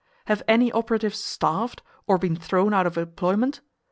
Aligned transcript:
Have 0.25 0.41
any 0.47 0.71
operatives 0.71 1.19
starved, 1.19 1.83
or 2.07 2.17
been 2.17 2.35
thrown 2.35 2.73
out 2.73 2.87
of 2.87 2.97
employment? 2.97 3.61